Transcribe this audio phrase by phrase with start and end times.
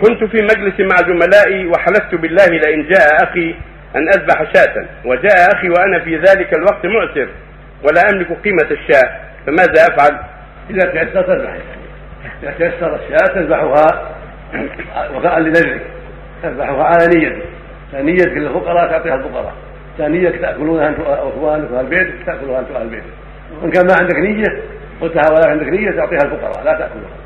[0.00, 3.54] كنت في مجلس مع زملائي وحلفت بالله لئن جاء أخي
[3.96, 4.86] أن أذبح شاة.
[5.04, 7.28] وجاء أخي وأنا في ذلك الوقت معسر.
[7.82, 9.20] ولا أملك قيمة الشاة.
[9.46, 10.18] فماذا أفعل؟
[10.70, 11.56] إذا تيسر تذبح.
[12.42, 14.16] إذا تيسر الشاة تذبحها
[15.14, 15.80] وفاء لنذرك
[16.42, 17.42] تذبحها على نيتك.
[17.94, 19.54] نيتك للفقراء تعطيها الفقراء.
[20.00, 23.04] نيتك تأكلونها انت وأخوانك وأهل بيتك تاكلها انت واهل بيتك.
[23.62, 24.62] وإن كان ما عندك نية
[25.00, 26.64] قلتها ولا عندك نية تعطيها الفقراء.
[26.64, 27.16] لا تاكلها